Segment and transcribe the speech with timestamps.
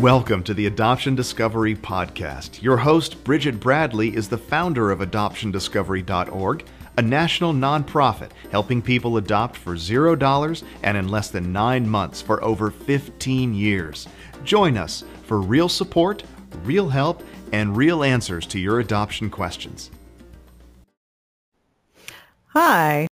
[0.00, 2.60] Welcome to the Adoption Discovery Podcast.
[2.60, 6.66] Your host, Bridget Bradley, is the founder of AdoptionDiscovery.org,
[6.98, 12.42] a national nonprofit helping people adopt for $0 and in less than nine months for
[12.42, 14.08] over 15 years.
[14.42, 16.24] Join us for real support,
[16.64, 19.92] real help, and real answers to your adoption questions.
[22.48, 23.06] Hi.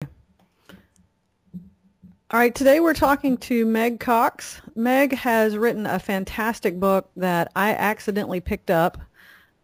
[2.33, 4.63] All right, today we're talking to Meg Cox.
[4.75, 8.97] Meg has written a fantastic book that I accidentally picked up.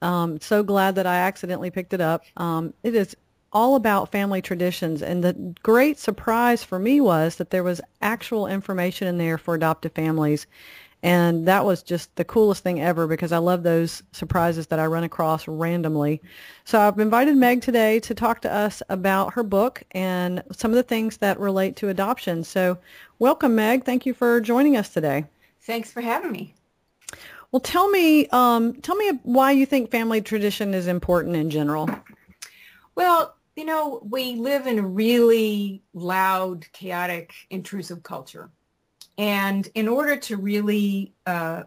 [0.03, 2.25] Um, so glad that I accidentally picked it up.
[2.37, 3.17] Um, it is
[3.55, 8.47] all about family traditions, and the great surprise for me was that there was actual
[8.47, 10.47] information in there for adoptive families.
[11.03, 14.87] And that was just the coolest thing ever because I love those surprises that I
[14.87, 16.21] run across randomly.
[16.65, 20.77] So I've invited Meg today to talk to us about her book and some of
[20.77, 22.43] the things that relate to adoption.
[22.43, 22.79] So
[23.19, 23.85] welcome, Meg.
[23.85, 25.25] Thank you for joining us today.
[25.63, 26.55] Thanks for having me.
[27.53, 31.89] Well, tell me, um, tell me why you think family tradition is important in general.
[32.95, 38.51] Well, you know, we live in a really loud, chaotic, intrusive culture.
[39.19, 41.65] And in order to really uh,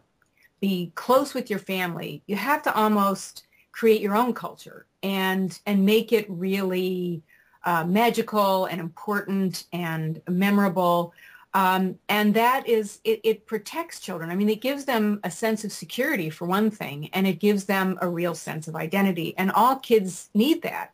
[0.61, 5.85] be close with your family, you have to almost create your own culture and and
[5.85, 7.21] make it really
[7.65, 11.13] uh, magical and important and memorable.
[11.53, 14.29] Um, and that is, it, it protects children.
[14.29, 17.65] I mean, it gives them a sense of security for one thing, and it gives
[17.65, 19.35] them a real sense of identity.
[19.37, 20.93] And all kids need that.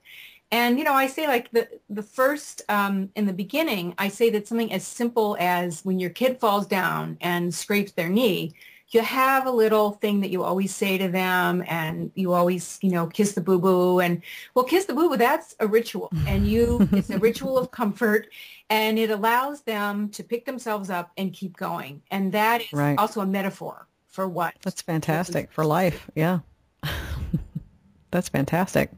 [0.51, 4.29] And, you know, I say like the, the first, um, in the beginning, I say
[4.29, 8.53] that something as simple as when your kid falls down and scrapes their knee,
[8.89, 12.91] you have a little thing that you always say to them and you always, you
[12.91, 14.21] know, kiss the boo-boo and
[14.53, 18.27] well, kiss the boo-boo, that's a ritual and you, it's a ritual of comfort
[18.69, 22.01] and it allows them to pick themselves up and keep going.
[22.11, 22.97] And that is right.
[22.97, 24.55] also a metaphor for what.
[24.61, 26.09] That's fantastic for life.
[26.15, 26.39] Yeah.
[28.11, 28.89] that's fantastic.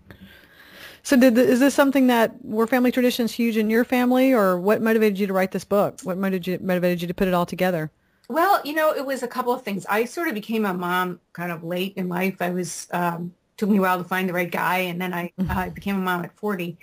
[1.04, 4.60] So did the, is this something that were family traditions huge in your family, or
[4.60, 6.02] what motivated you to write this book?
[6.04, 7.92] What motivated you, motivated you to put it all together?
[8.28, 9.86] Well, you know, it was a couple of things.
[9.90, 12.42] I sort of became a mom kind of late in life.
[12.42, 15.34] I was um, took me a while to find the right guy, and then I.
[15.50, 16.78] I became a mom at forty.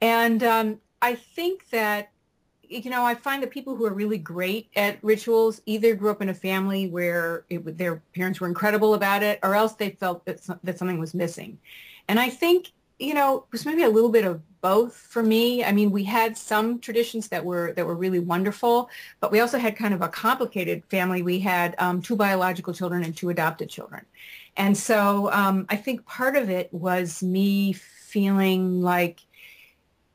[0.00, 2.10] And um, I think that
[2.68, 6.22] you know, I find that people who are really great at rituals either grew up
[6.22, 10.24] in a family where it, their parents were incredible about it, or else they felt
[10.24, 11.58] that, that something was missing.
[12.08, 15.64] And I think you know, it was maybe a little bit of both for me.
[15.64, 18.88] I mean, we had some traditions that were that were really wonderful,
[19.20, 21.22] but we also had kind of a complicated family.
[21.22, 24.06] We had um, two biological children and two adopted children,
[24.56, 29.20] and so um, I think part of it was me feeling like,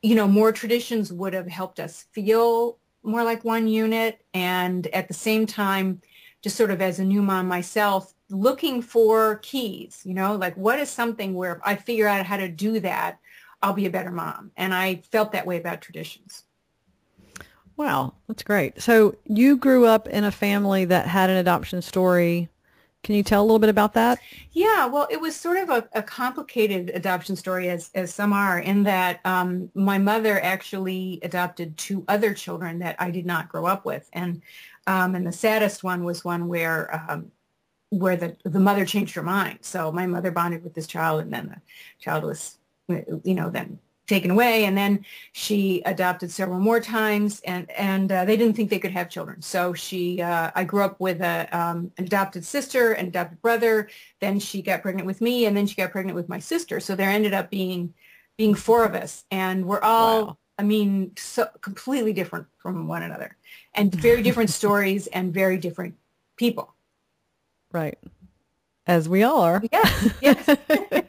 [0.02, 5.08] you know, more traditions would have helped us feel more like one unit, and at
[5.08, 6.02] the same time,
[6.42, 10.80] just sort of as a new mom myself, looking for keys, you know, like what
[10.80, 13.20] is something where I figure out how to do that,
[13.62, 14.52] I'll be a better mom.
[14.56, 16.44] And I felt that way about traditions.
[17.76, 18.82] Wow, that's great.
[18.82, 22.50] So you grew up in a family that had an adoption story.
[23.04, 24.20] Can you tell a little bit about that?
[24.52, 28.60] Yeah, well, it was sort of a, a complicated adoption story, as, as some are,
[28.60, 33.66] in that um, my mother actually adopted two other children that I did not grow
[33.66, 34.10] up with.
[34.12, 34.42] And
[34.88, 37.32] um, and the saddest one was one where um,
[37.90, 39.60] where the, the mother changed her mind.
[39.62, 41.62] So my mother bonded with this child and then the
[42.00, 42.58] child was,
[42.88, 43.80] you know, then
[44.10, 44.66] taken away.
[44.66, 48.92] And then she adopted several more times and, and uh, they didn't think they could
[48.92, 49.42] have children.
[49.42, 53.90] So she, uh, I grew up with a, um, an adopted sister, an adopted brother.
[54.20, 56.80] Then she got pregnant with me and then she got pregnant with my sister.
[56.80, 57.94] So there ended up being,
[58.38, 60.38] being four of us and we're all, wow.
[60.58, 63.38] I mean, so completely different from one another
[63.76, 65.96] and very different stories and very different
[66.36, 66.74] people.
[67.72, 67.98] Right.
[68.88, 69.62] As we all are.
[69.72, 70.58] Yes, yes.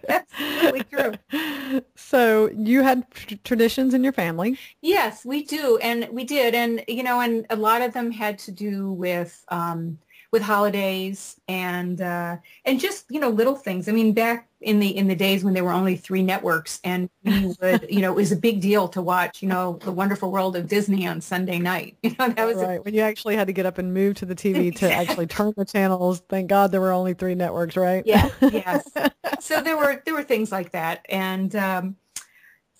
[0.08, 1.80] Absolutely true.
[1.96, 4.58] So you had tr- traditions in your family?
[4.82, 5.78] Yes, we do.
[5.78, 6.54] And we did.
[6.54, 9.98] And, you know, and a lot of them had to do with, um,
[10.32, 13.88] with holidays and uh, and just you know little things.
[13.88, 17.08] I mean, back in the in the days when there were only three networks, and
[17.24, 20.30] we would you know it was a big deal to watch you know the Wonderful
[20.30, 21.96] World of Disney on Sunday night.
[22.10, 24.16] You know that was right a, when you actually had to get up and move
[24.16, 26.22] to the TV to actually turn the channels.
[26.28, 28.04] Thank God there were only three networks, right?
[28.06, 28.28] Yeah.
[28.40, 28.88] Yes.
[29.40, 31.54] so there were there were things like that, and.
[31.56, 31.96] Um,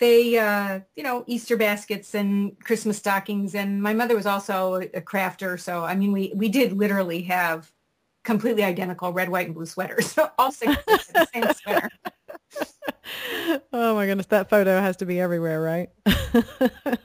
[0.01, 3.55] they, uh, you know, Easter baskets and Christmas stockings.
[3.55, 5.61] And my mother was also a crafter.
[5.61, 7.71] So, I mean, we, we did literally have
[8.25, 10.11] completely identical red, white, and blue sweaters.
[10.13, 11.91] So all six the same sweater.
[13.73, 14.27] oh my goodness.
[14.27, 15.91] That photo has to be everywhere, right?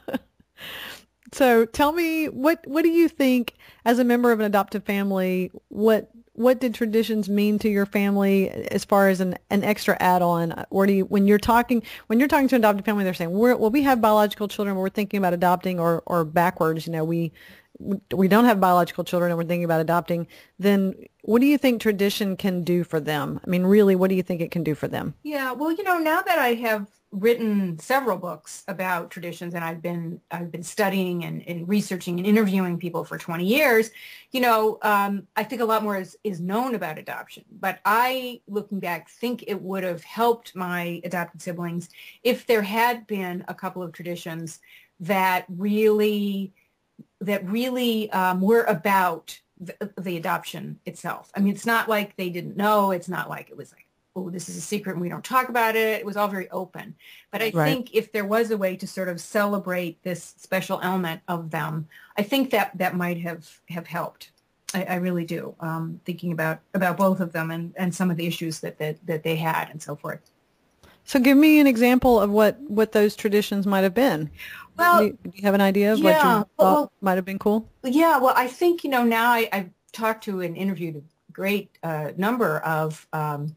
[1.36, 5.52] So tell me, what what do you think as a member of an adoptive family?
[5.68, 10.66] What what did traditions mean to your family as far as an, an extra add-on?
[10.70, 13.32] Or do you, when you're talking when you're talking to an adoptive family, they're saying,
[13.32, 16.94] we're, well, we have biological children, but we're thinking about adopting, or or backwards, you
[16.94, 17.32] know, we
[18.14, 20.28] we don't have biological children and we're thinking about adopting,
[20.60, 20.94] then
[21.24, 23.40] what do you think tradition can do for them?
[23.46, 25.14] I mean, really, what do you think it can do for them?
[25.24, 29.82] Yeah, well, you know, now that I have written several books about traditions and I've
[29.82, 33.92] been I've been studying and, and researching and interviewing people for 20 years,
[34.32, 37.46] you know, um, I think a lot more is, is known about adoption.
[37.60, 41.90] But I, looking back, think it would have helped my adopted siblings
[42.24, 44.60] if there had been a couple of traditions
[45.00, 46.54] that really
[47.22, 51.32] that really um, were about the, the, adoption itself.
[51.36, 52.92] I mean, it's not like they didn't know.
[52.92, 53.85] It's not like it was like,
[54.16, 56.00] oh, this is a secret and we don't talk about it.
[56.00, 56.96] It was all very open.
[57.32, 57.70] But I right.
[57.70, 61.88] think if there was a way to sort of celebrate this special element of them,
[62.18, 64.32] I think that that might have have helped.
[64.74, 65.56] I, I really do.
[65.60, 69.06] Um, thinking about about both of them and, and some of the issues that, that
[69.06, 70.32] that they had and so forth.
[71.06, 74.32] So give me an example of what, what those traditions might have been.
[74.76, 77.14] Well, do you, do you have an idea of yeah, what you thought well, might
[77.14, 77.70] have been cool?
[77.84, 81.70] Yeah, well, I think, you know, now I, have talked to and interviewed a great
[81.84, 83.56] uh, number of, um,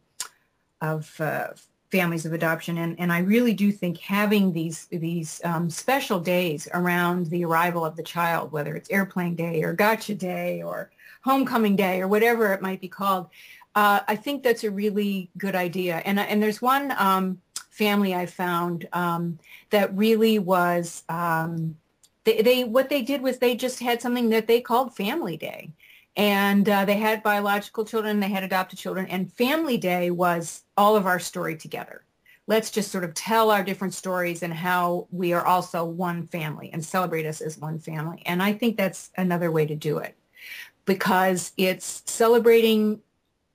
[0.81, 1.49] of uh,
[1.91, 2.79] families of adoption.
[2.79, 7.85] And, and I really do think having these, these um, special days around the arrival
[7.85, 10.91] of the child, whether it's airplane day or gotcha day or
[11.23, 13.29] homecoming day or whatever it might be called,
[13.75, 16.03] uh, I think that's a really good idea.
[16.05, 17.41] And, and there's one um,
[17.71, 19.39] family I found um,
[19.71, 21.77] that really was, um,
[22.25, 25.71] they, they, what they did was they just had something that they called Family Day.
[26.19, 30.97] And uh, they had biological children, they had adopted children, and Family Day was all
[30.97, 32.03] of our story together.
[32.49, 36.70] Let's just sort of tell our different stories and how we are also one family
[36.73, 38.23] and celebrate us as one family.
[38.26, 40.17] And I think that's another way to do it
[40.87, 43.00] because it's celebrating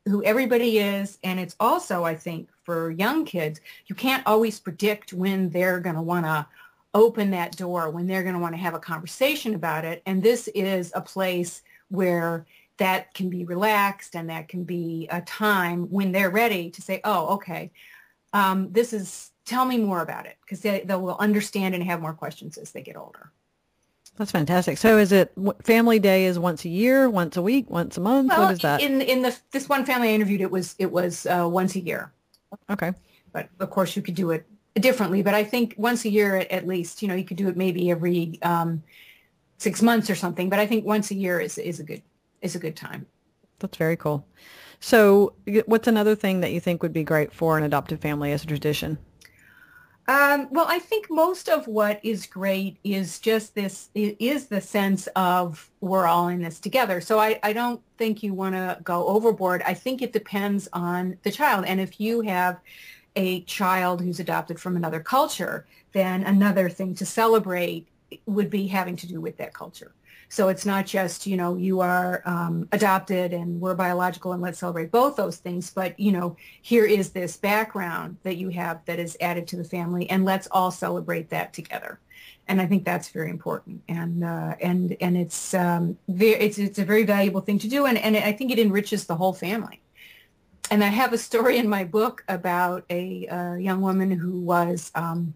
[0.06, 1.18] who everybody is.
[1.22, 5.96] And it's also, I think, for young kids, you can't always predict when they're going
[5.96, 6.48] to want to
[6.94, 10.02] open that door, when they're going to want to have a conversation about it.
[10.06, 11.64] And this is a place
[11.94, 12.46] where
[12.78, 17.00] that can be relaxed and that can be a time when they're ready to say,
[17.04, 17.72] oh, okay,
[18.34, 22.02] um, this is, tell me more about it because they, they will understand and have
[22.02, 23.32] more questions as they get older.
[24.18, 24.78] That's fantastic.
[24.78, 28.30] So is it family day is once a year, once a week, once a month?
[28.30, 28.80] Well, what is that?
[28.80, 31.80] In in the this one family I interviewed, it was it was uh, once a
[31.80, 32.12] year.
[32.70, 32.94] Okay.
[33.32, 34.46] But of course, you could do it
[34.76, 35.24] differently.
[35.24, 37.58] But I think once a year at, at least, you know, you could do it
[37.58, 38.84] maybe every um,
[39.58, 40.50] six months or something.
[40.50, 42.02] But I think once a year is is a good
[42.42, 43.06] is a good time.
[43.60, 44.26] That's very cool.
[44.80, 45.34] So,
[45.66, 48.48] what's another thing that you think would be great for an adoptive family as a
[48.48, 48.98] tradition?
[50.10, 55.08] Um, well, I think most of what is great is just this, is the sense
[55.16, 57.00] of we're all in this together.
[57.00, 59.62] So I, I don't think you want to go overboard.
[59.66, 61.64] I think it depends on the child.
[61.66, 62.60] And if you have
[63.16, 67.88] a child who's adopted from another culture, then another thing to celebrate
[68.26, 69.94] would be having to do with that culture.
[70.30, 74.58] So it's not just, you know, you are um, adopted and we're biological and let's
[74.58, 78.98] celebrate both those things, but, you know, here is this background that you have that
[78.98, 82.00] is added to the family and let's all celebrate that together.
[82.48, 83.84] And I think that's very important.
[83.88, 87.86] And, uh, and, and it's, um, very, it's, it's a very valuable thing to do.
[87.86, 89.82] And, and I think it enriches the whole family.
[90.72, 94.92] And I have a story in my book about a, a young woman who was
[94.96, 95.36] um,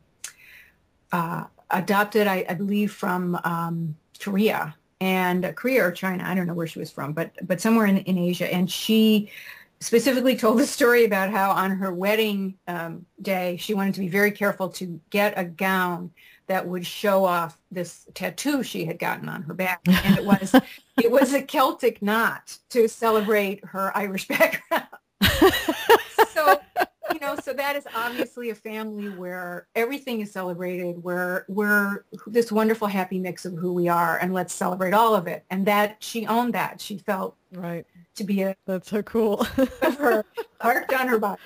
[1.11, 6.23] uh, adopted, I, I, believe, from um, Korea and Korea or China.
[6.25, 8.51] I don't know where she was from, but but somewhere in, in Asia.
[8.51, 9.31] And she
[9.79, 14.07] specifically told the story about how on her wedding um, day she wanted to be
[14.07, 16.11] very careful to get a gown
[16.47, 20.55] that would show off this tattoo she had gotten on her back, and it was
[21.01, 24.87] it was a Celtic knot to celebrate her Irish background.
[27.19, 32.51] you know, so that is obviously a family where everything is celebrated, where we're this
[32.51, 35.43] wonderful happy mix of who we are, and let's celebrate all of it.
[35.49, 36.79] And that she owned that.
[36.79, 39.43] She felt right to be a that's so cool.
[39.97, 40.23] her
[40.61, 41.41] heart on her body.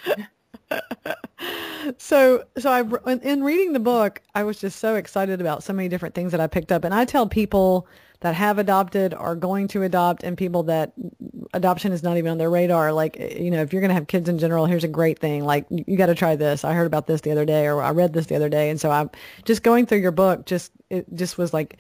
[1.97, 2.81] so so I
[3.21, 6.41] in reading the book, I was just so excited about so many different things that
[6.41, 7.87] I picked up, and I tell people
[8.21, 10.93] that have adopted are going to adopt and people that
[11.53, 12.93] adoption is not even on their radar.
[12.93, 15.43] Like, you know, if you're going to have kids in general, here's a great thing.
[15.43, 16.63] Like, you got to try this.
[16.63, 18.69] I heard about this the other day or I read this the other day.
[18.69, 19.09] And so I'm
[19.43, 21.77] just going through your book, just, it just was like,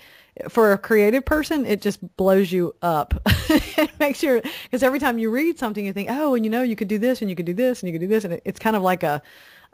[0.49, 3.13] for a creative person, it just blows you up.
[3.49, 6.63] it makes you, because every time you read something, you think, oh, and you know,
[6.63, 8.23] you could do this and you could do this and you could do this.
[8.23, 9.21] And it, it's kind of like a,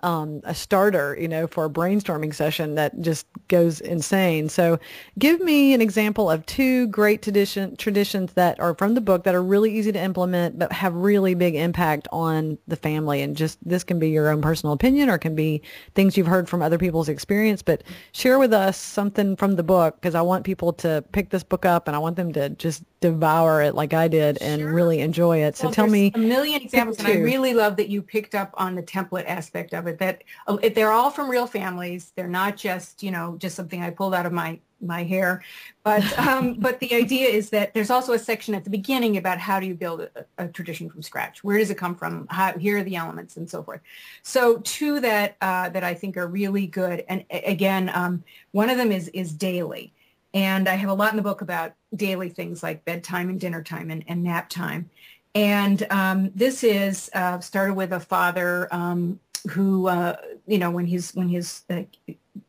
[0.04, 4.50] um, a starter, you know, for a brainstorming session that just goes insane.
[4.50, 4.80] So
[5.18, 9.34] give me an example of two great tradition, traditions that are from the book that
[9.34, 13.22] are really easy to implement but have really big impact on the family.
[13.22, 15.62] And just this can be your own personal opinion or can be
[15.96, 19.96] things you've heard from other people's experience, but share with us something from the book
[20.00, 22.84] because I want people to pick this book up and I want them to just
[23.00, 24.74] devour it like I did and sure.
[24.74, 25.56] really enjoy it.
[25.56, 28.54] So well, tell me a million examples, and I really love that you picked up
[28.56, 30.00] on the template aspect of it.
[30.00, 32.12] That uh, they're all from real families.
[32.16, 35.44] They're not just you know just something I pulled out of my my hair,
[35.84, 39.40] but um, but the idea is that there's also a section at the beginning about
[39.40, 41.44] how do you build a, a tradition from scratch?
[41.44, 42.28] Where does it come from?
[42.30, 43.82] How, here are the elements and so forth.
[44.24, 48.78] So two that uh, that I think are really good, and again, um, one of
[48.78, 49.94] them is is daily.
[50.34, 53.64] And I have a lot in the book about daily things like bedtime and dinner
[53.64, 54.90] time and, and nap time.
[55.34, 60.16] And um, this is uh, started with a father um, who, uh,
[60.46, 61.84] you know, when his when his uh,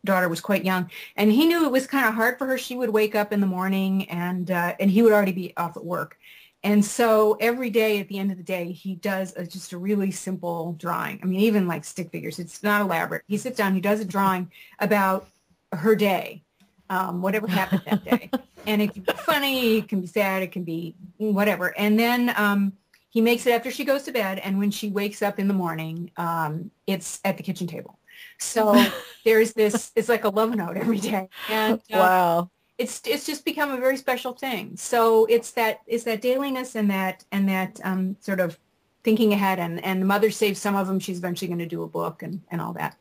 [0.04, 2.58] daughter was quite young, and he knew it was kind of hard for her.
[2.58, 5.76] She would wake up in the morning, and uh, and he would already be off
[5.76, 6.18] at work.
[6.64, 9.78] And so every day at the end of the day, he does a, just a
[9.78, 11.20] really simple drawing.
[11.22, 13.22] I mean, even like stick figures, it's not elaborate.
[13.28, 15.28] He sits down, he does a drawing about
[15.72, 16.42] her day
[16.90, 18.30] um, whatever happened that day.
[18.66, 21.76] and it can be funny, it can be sad, it can be whatever.
[21.78, 22.72] And then um,
[23.10, 24.38] he makes it after she goes to bed.
[24.38, 27.98] And when she wakes up in the morning, um, it's at the kitchen table.
[28.38, 28.84] So
[29.24, 31.28] there's this, it's like a love note every day.
[31.48, 32.50] And uh, wow.
[32.76, 34.76] It's, it's just become a very special thing.
[34.76, 38.56] So it's that it's that dailiness and that and that um, sort of
[39.02, 41.00] thinking ahead and, and the mother saves some of them.
[41.00, 42.96] She's eventually going to do a book and, and all that.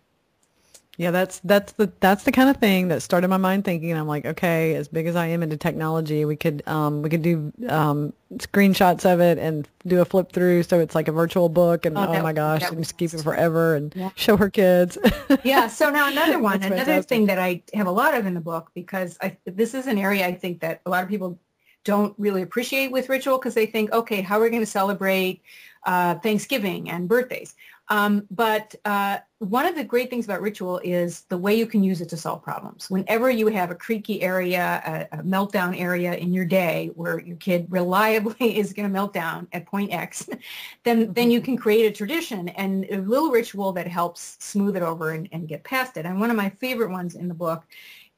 [0.97, 3.93] Yeah, that's that's the that's the kind of thing that started my mind thinking.
[3.93, 7.21] I'm like, okay, as big as I am into technology, we could um, we could
[7.21, 11.49] do um, screenshots of it and do a flip through, so it's like a virtual
[11.49, 11.85] book.
[11.85, 14.09] And oh, oh my gosh, and just keep it forever and yeah.
[14.15, 14.97] show her kids.
[15.43, 15.67] yeah.
[15.77, 17.09] So now another one, another fantastic.
[17.09, 19.99] thing that I have a lot of in the book because I, this is an
[19.99, 21.37] area I think that a lot of people
[21.83, 25.43] don't really appreciate with ritual because they think, okay, how are we going to celebrate
[25.85, 27.53] uh, Thanksgiving and birthdays?
[27.89, 31.83] Um, but uh, one of the great things about ritual is the way you can
[31.83, 32.89] use it to solve problems.
[32.89, 37.37] Whenever you have a creaky area, a, a meltdown area in your day where your
[37.37, 40.27] kid reliably is going to melt down at point X,
[40.83, 44.83] then, then you can create a tradition and a little ritual that helps smooth it
[44.83, 46.05] over and, and get past it.
[46.05, 47.63] And one of my favorite ones in the book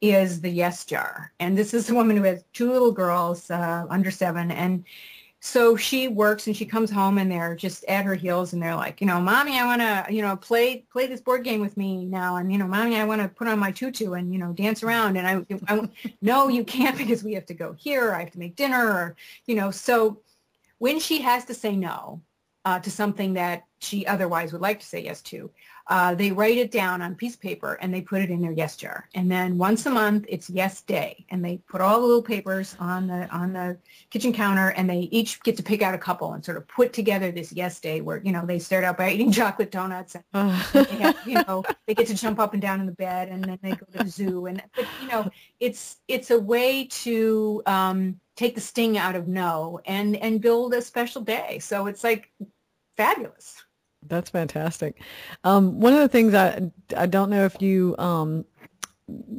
[0.00, 1.32] is the yes jar.
[1.38, 4.84] And this is a woman who has two little girls uh, under seven and
[5.42, 8.76] so she works and she comes home and they're just at her heels and they're
[8.76, 11.78] like, you know, mommy, I want to, you know, play play this board game with
[11.78, 14.38] me now, and you know, mommy, I want to put on my tutu and you
[14.38, 15.16] know, dance around.
[15.16, 15.88] And I, I,
[16.20, 18.12] no, you can't because we have to go here.
[18.12, 19.16] I have to make dinner, or
[19.46, 19.70] you know.
[19.70, 20.20] So
[20.78, 22.20] when she has to say no
[22.66, 25.50] uh, to something that she otherwise would like to say yes to,
[25.90, 28.40] uh, they write it down on a piece of paper and they put it in
[28.40, 29.08] their yes jar.
[29.14, 32.76] And then once a month, it's yes day, and they put all the little papers
[32.78, 33.76] on the on the
[34.08, 36.92] kitchen counter, and they each get to pick out a couple and sort of put
[36.92, 40.64] together this yes day where you know they start out by eating chocolate donuts, and
[40.72, 43.42] they have, you know they get to jump up and down in the bed, and
[43.42, 45.28] then they go to the zoo, and but you know
[45.58, 50.72] it's it's a way to um, take the sting out of no and and build
[50.72, 51.58] a special day.
[51.58, 52.30] So it's like
[52.96, 53.64] fabulous.
[54.08, 55.00] That's fantastic.
[55.44, 58.44] Um, one of the things I I don't know if you um,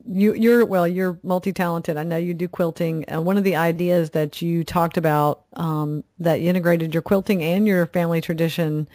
[0.08, 1.98] you you're well you're multi-talented.
[1.98, 3.04] I know you do quilting.
[3.06, 7.42] And one of the ideas that you talked about um, that you integrated your quilting
[7.44, 8.88] and your family tradition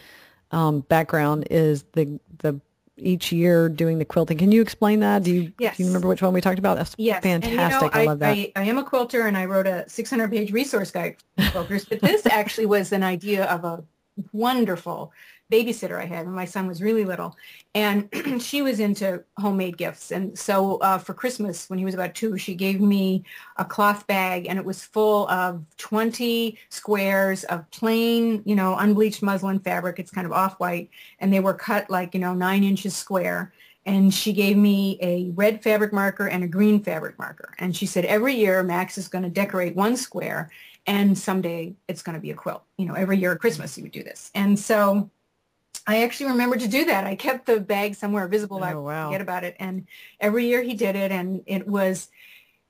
[0.51, 2.59] um, background is the the
[2.97, 4.37] each year doing the quilting.
[4.37, 5.23] Can you explain that?
[5.23, 5.77] Do you, yes.
[5.77, 6.77] do you remember which one we talked about?
[6.77, 7.21] That's yes.
[7.21, 7.53] fantastic.
[7.53, 8.29] And, you know, I, I, love that.
[8.29, 11.87] I, I, am a quilter and I wrote a 600 page resource guide for quilters,
[11.87, 13.83] but this actually was an idea of a
[14.31, 15.11] wonderful
[15.51, 17.35] babysitter I had when my son was really little.
[17.73, 18.09] And
[18.41, 20.11] she was into homemade gifts.
[20.11, 23.23] And so uh, for Christmas, when he was about two, she gave me
[23.57, 29.23] a cloth bag and it was full of 20 squares of plain, you know, unbleached
[29.23, 29.99] muslin fabric.
[29.99, 30.89] It's kind of off-white.
[31.19, 33.53] And they were cut like, you know, nine inches square.
[33.85, 37.53] And she gave me a red fabric marker and a green fabric marker.
[37.57, 40.51] And she said, every year Max is going to decorate one square
[40.87, 42.63] and someday it's going to be a quilt.
[42.77, 44.31] You know, every year at Christmas he would do this.
[44.33, 45.09] And so
[45.87, 47.05] I actually remember to do that.
[47.05, 48.57] I kept the bag somewhere visible.
[48.57, 49.07] Oh, I wow.
[49.07, 49.55] forget about it.
[49.57, 49.87] And
[50.19, 51.13] every year he did it.
[51.13, 52.09] And it was,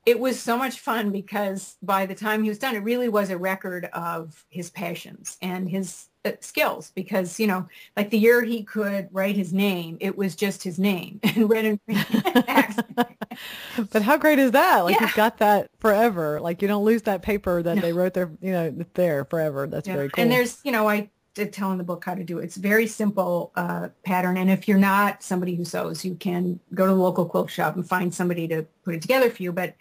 [0.06, 3.30] it was so much fun because by the time he was done, it really was
[3.30, 8.44] a record of his passions and his uh, skills because, you know, like the year
[8.44, 12.04] he could write his name, it was just his name in red and green.
[13.90, 14.82] but how great is that?
[14.82, 15.02] Like yeah.
[15.02, 16.40] you've got that forever.
[16.40, 17.82] Like you don't lose that paper that no.
[17.82, 19.66] they wrote there, you know, there forever.
[19.66, 19.96] That's yeah.
[19.96, 20.22] very cool.
[20.22, 22.44] And there's, you know, I to tell in the book how to do it.
[22.44, 24.36] It's a very simple uh, pattern.
[24.36, 27.76] And if you're not somebody who sews, you can go to the local quilt shop
[27.76, 29.52] and find somebody to put it together for you.
[29.52, 29.74] But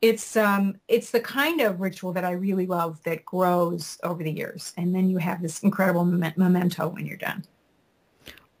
[0.00, 4.32] it's um, it's the kind of ritual that I really love that grows over the
[4.32, 4.72] years.
[4.76, 7.44] And then you have this incredible memento when you're done.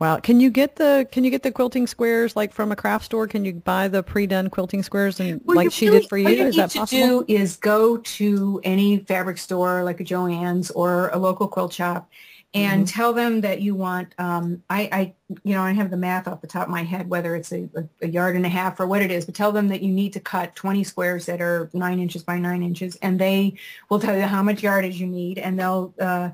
[0.02, 0.18] Wow.
[0.18, 3.28] Can you get the can you get the quilting squares like from a craft store?
[3.28, 6.24] Can you buy the pre-done quilting squares and well, like she really, did for you?
[6.24, 7.20] What you is that possible?
[7.20, 12.10] do is go to any fabric store like a Joann's or a local quilt shop
[12.54, 12.96] and mm-hmm.
[12.98, 16.40] tell them that you want um, I, I you know I have the math off
[16.40, 17.68] the top of my head whether it's a,
[18.02, 20.12] a, yard and a half or what it is but tell them that you need
[20.14, 23.54] to cut 20 squares that are nine inches by nine inches and they
[23.88, 26.30] will tell you how much yardage you need and they'll uh,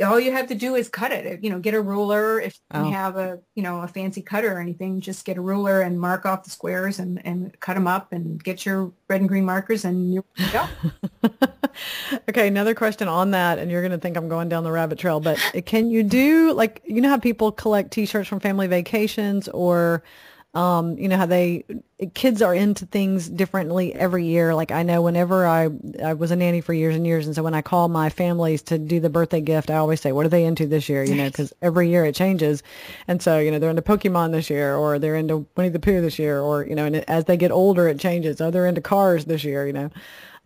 [0.00, 1.42] all you have to do is cut it.
[1.42, 2.40] You know, get a ruler.
[2.40, 2.90] If you oh.
[2.90, 6.24] have a, you know, a fancy cutter or anything, just get a ruler and mark
[6.24, 9.84] off the squares and, and cut them up and get your red and green markers
[9.84, 10.66] and you're go.
[12.28, 14.98] okay, another question on that, and you're going to think I'm going down the rabbit
[14.98, 19.48] trail, but can you do like, you know how people collect t-shirts from family vacations
[19.48, 20.02] or
[20.54, 21.64] um, you know how they
[22.14, 24.54] kids are into things differently every year.
[24.54, 25.70] Like I know whenever I
[26.04, 28.60] I was a nanny for years and years, and so when I call my families
[28.64, 31.14] to do the birthday gift, I always say, "What are they into this year?" You
[31.14, 32.62] know, because every year it changes,
[33.08, 36.02] and so you know they're into Pokemon this year, or they're into Winnie the Pooh
[36.02, 38.40] this year, or you know, and as they get older, it changes.
[38.40, 39.90] Oh, they're into cars this year, you know.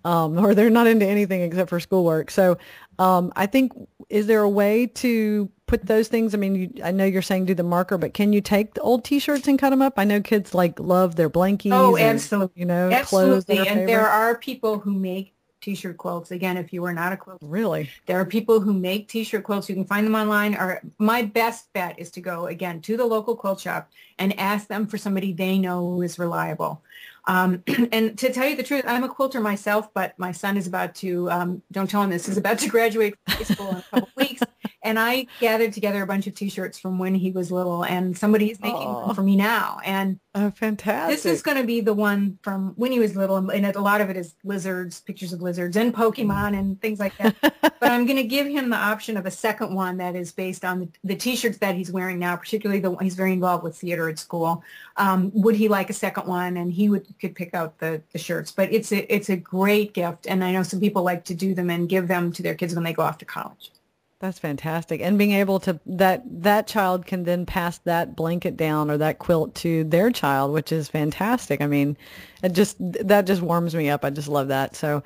[0.05, 2.31] Um, or they're not into anything except for schoolwork.
[2.31, 2.59] So
[3.01, 3.73] um, I think
[4.09, 6.35] is there a way to put those things?
[6.35, 8.81] I mean, you, I know you're saying do the marker, but can you take the
[8.81, 9.95] old T-shirts and cut them up?
[9.97, 11.73] I know kids like love their blankies.
[11.73, 12.53] Oh, absolutely.
[12.55, 13.59] And, you know, absolutely.
[13.59, 13.87] and favorite.
[13.87, 16.31] there are people who make t-shirt quilts.
[16.31, 19.69] Again, if you are not a quilt, really, there are people who make t-shirt quilts.
[19.69, 20.55] You can find them online.
[20.55, 24.69] Or my best bet is to go again to the local quilt shop and ask
[24.69, 26.83] them for somebody they know who is reliable.
[27.27, 30.67] Um, and to tell you the truth, I'm a quilter myself, but my son is
[30.67, 33.77] about to, um, don't tell him this, is about to graduate from high school in
[33.77, 34.43] a couple weeks.
[34.83, 38.53] And I gathered together a bunch of T-shirts from when he was little, and somebody
[38.53, 39.81] is making them for me now.
[39.85, 41.17] And oh, fantastic!
[41.17, 44.01] This is going to be the one from when he was little, and a lot
[44.01, 47.35] of it is lizards, pictures of lizards, and Pokemon and things like that.
[47.41, 50.65] but I'm going to give him the option of a second one that is based
[50.65, 53.77] on the, the T-shirts that he's wearing now, particularly the one he's very involved with
[53.77, 54.63] theater at school.
[54.97, 56.57] Um, would he like a second one?
[56.57, 58.53] And he would could pick out the the shirts.
[58.53, 61.55] But it's a it's a great gift, and I know some people like to do
[61.55, 63.73] them and give them to their kids when they go off to college.
[64.19, 65.03] That's fantastic.
[65.03, 69.19] And being able to that that child can then pass that blanket down or that
[69.19, 71.61] quilt to their child, which is fantastic.
[71.61, 71.99] I mean,
[72.43, 74.07] it just that just warms me up.
[74.07, 74.75] I just love that.
[74.75, 75.03] So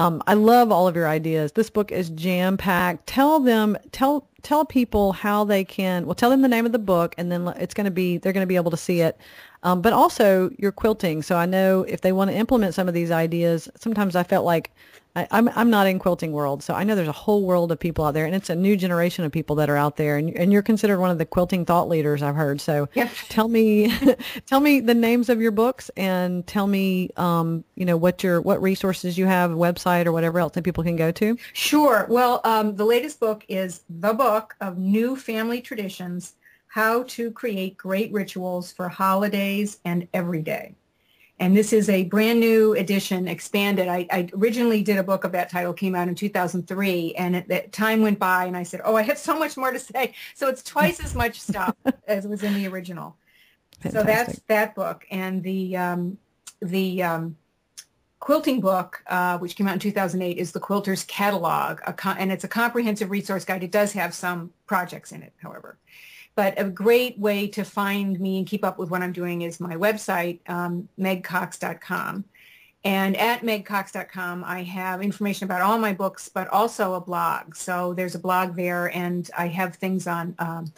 [0.00, 1.52] um, I love all of your ideas.
[1.52, 3.06] This book is jam packed.
[3.06, 6.06] Tell them, tell tell people how they can.
[6.06, 8.32] Well, tell them the name of the book, and then it's going to be they're
[8.32, 9.18] going to be able to see it
[9.62, 11.22] um, but also your quilting.
[11.22, 14.44] So I know if they want to implement some of these ideas, sometimes I felt
[14.44, 14.70] like
[15.16, 17.72] I, am I'm, I'm not in quilting world, so I know there's a whole world
[17.72, 20.16] of people out there, and it's a new generation of people that are out there,
[20.16, 22.60] and, and you're considered one of the quilting thought leaders I've heard.
[22.60, 22.88] So
[23.28, 23.92] tell me,
[24.46, 28.40] tell me the names of your books, and tell me, um, you know, what your
[28.40, 31.36] what resources you have, website or whatever else that people can go to.
[31.52, 32.06] Sure.
[32.08, 36.34] Well, um, the latest book is the book of new family traditions
[36.70, 40.72] how to create great rituals for holidays and every day.
[41.40, 43.88] And this is a brand new edition, expanded.
[43.88, 47.72] I, I, originally did a book of that title, came out in 2003, and it,
[47.72, 50.48] time went by, and I said, "Oh, I have so much more to say." So
[50.48, 51.74] it's twice as much stuff
[52.06, 53.16] as was in the original.
[53.80, 54.00] Fantastic.
[54.00, 56.18] So that's that book, and the um,
[56.60, 57.36] the um,
[58.18, 62.48] quilting book, uh, which came out in 2008, is the Quilter's Catalog, and it's a
[62.48, 63.62] comprehensive resource guide.
[63.62, 65.78] It does have some projects in it, however.
[66.34, 69.60] But a great way to find me and keep up with what I'm doing is
[69.60, 72.24] my website, um, megcox.com.
[72.82, 77.54] And at megcox.com, I have information about all my books, but also a blog.
[77.54, 80.72] So there's a blog there, and I have things on um,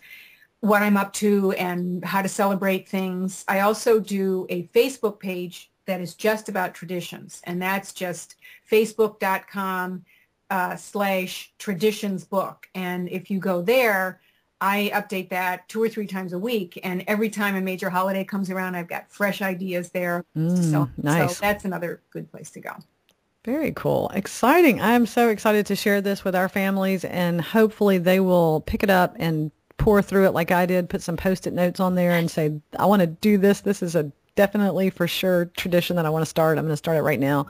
[0.61, 3.45] what I'm up to and how to celebrate things.
[3.47, 8.35] I also do a Facebook page that is just about traditions, and that's just
[8.71, 10.05] facebook.com
[10.51, 12.69] uh, slash traditions book.
[12.75, 14.21] And if you go there,
[14.63, 18.23] I update that two or three times a week, and every time a major holiday
[18.23, 20.25] comes around, I've got fresh ideas there.
[20.37, 21.37] Mm, so, nice.
[21.37, 22.71] so that's another good place to go.
[23.45, 24.09] Very cool.
[24.15, 24.81] Exciting.
[24.81, 28.91] I'm so excited to share this with our families, and hopefully they will pick it
[28.91, 32.31] up and pour through it like I did, put some post-it notes on there and
[32.31, 33.63] say, I want to do this.
[33.63, 36.59] This is a definitely for sure tradition that I want to start.
[36.59, 37.47] I'm going to start it right now.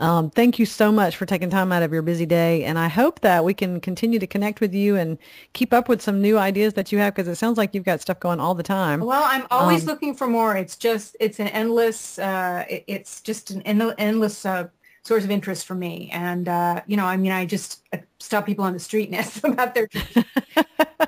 [0.00, 2.64] Um, thank you so much for taking time out of your busy day.
[2.64, 5.18] And I hope that we can continue to connect with you and
[5.52, 8.00] keep up with some new ideas that you have because it sounds like you've got
[8.00, 9.00] stuff going all the time.
[9.00, 10.56] Well, I'm always um, looking for more.
[10.56, 14.68] It's just, it's an endless, uh, it, it's just an endless uh,
[15.04, 16.10] source of interest for me.
[16.12, 17.82] And, uh, you know, I mean, I just,
[18.20, 19.88] stop people on the street and ask them about their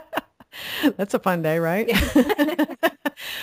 [0.96, 1.88] That's a fun day, right?
[1.88, 2.64] Yeah.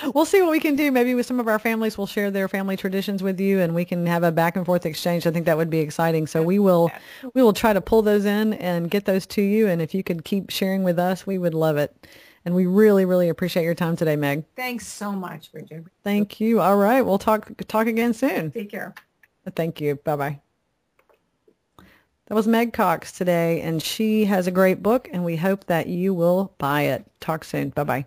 [0.14, 0.92] we'll see what we can do.
[0.92, 3.86] Maybe with some of our families, we'll share their family traditions with you, and we
[3.86, 5.26] can have a back and forth exchange.
[5.28, 6.28] I think that would be exciting.
[6.28, 6.92] So we will,
[7.34, 9.68] we will try to pull those in and get those to you.
[9.68, 11.96] And if you could keep sharing with us, we would love it.
[12.46, 14.46] And we really, really appreciate your time today, Meg.
[14.56, 15.84] Thanks so much, Bridget.
[16.04, 16.62] Thank you.
[16.62, 18.52] All right, we'll talk talk again soon.
[18.52, 18.96] Take care.
[19.54, 19.96] Thank you.
[19.96, 20.42] Bye bye.
[22.28, 25.88] That was Meg Cox today, and she has a great book, and we hope that
[25.88, 27.06] you will buy it.
[27.22, 27.70] Talk soon.
[27.70, 28.06] Bye-bye.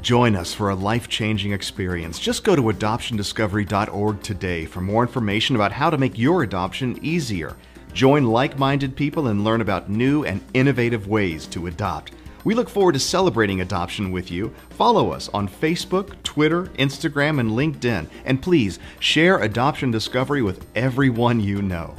[0.00, 2.18] Join us for a life-changing experience.
[2.18, 7.54] Just go to adoptiondiscovery.org today for more information about how to make your adoption easier.
[7.92, 12.12] Join like-minded people and learn about new and innovative ways to adopt.
[12.44, 14.54] We look forward to celebrating adoption with you.
[14.70, 18.08] Follow us on Facebook, Twitter, Instagram, and LinkedIn.
[18.24, 21.94] And please share Adoption Discovery with everyone you know.